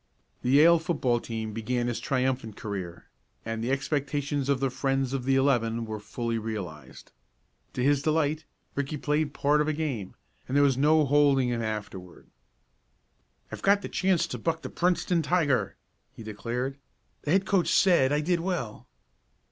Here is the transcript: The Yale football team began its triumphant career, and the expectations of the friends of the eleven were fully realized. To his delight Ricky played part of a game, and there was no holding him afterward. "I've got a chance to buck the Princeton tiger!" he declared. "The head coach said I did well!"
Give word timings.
The 0.41 0.49
Yale 0.49 0.79
football 0.79 1.19
team 1.19 1.53
began 1.53 1.87
its 1.87 1.99
triumphant 1.99 2.55
career, 2.55 3.05
and 3.45 3.63
the 3.63 3.69
expectations 3.71 4.49
of 4.49 4.59
the 4.59 4.71
friends 4.71 5.13
of 5.13 5.25
the 5.25 5.35
eleven 5.35 5.85
were 5.85 5.99
fully 5.99 6.39
realized. 6.39 7.11
To 7.73 7.83
his 7.83 8.01
delight 8.01 8.45
Ricky 8.73 8.97
played 8.97 9.31
part 9.35 9.61
of 9.61 9.67
a 9.67 9.73
game, 9.73 10.15
and 10.47 10.57
there 10.57 10.63
was 10.63 10.75
no 10.75 11.05
holding 11.05 11.49
him 11.49 11.61
afterward. 11.61 12.25
"I've 13.51 13.61
got 13.61 13.85
a 13.85 13.89
chance 13.89 14.25
to 14.29 14.39
buck 14.39 14.63
the 14.63 14.71
Princeton 14.71 15.21
tiger!" 15.21 15.77
he 16.15 16.23
declared. 16.23 16.79
"The 17.21 17.33
head 17.33 17.45
coach 17.45 17.71
said 17.71 18.11
I 18.11 18.21
did 18.21 18.39
well!" 18.39 18.87